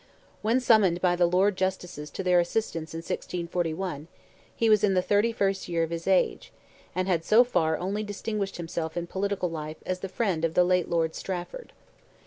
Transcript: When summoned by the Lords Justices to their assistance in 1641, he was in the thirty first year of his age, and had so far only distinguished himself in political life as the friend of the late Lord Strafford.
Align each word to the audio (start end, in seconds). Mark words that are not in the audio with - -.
When 0.41 0.59
summoned 0.59 0.99
by 0.99 1.15
the 1.15 1.27
Lords 1.27 1.57
Justices 1.57 2.09
to 2.09 2.23
their 2.23 2.39
assistance 2.39 2.95
in 2.95 3.01
1641, 3.03 4.07
he 4.55 4.67
was 4.67 4.83
in 4.83 4.95
the 4.95 5.01
thirty 5.03 5.31
first 5.31 5.67
year 5.69 5.83
of 5.83 5.91
his 5.91 6.07
age, 6.07 6.51
and 6.95 7.07
had 7.07 7.23
so 7.23 7.43
far 7.43 7.77
only 7.77 8.01
distinguished 8.01 8.57
himself 8.57 8.97
in 8.97 9.05
political 9.05 9.51
life 9.51 9.77
as 9.85 9.99
the 9.99 10.09
friend 10.09 10.43
of 10.43 10.55
the 10.55 10.63
late 10.63 10.89
Lord 10.89 11.13
Strafford. 11.13 11.71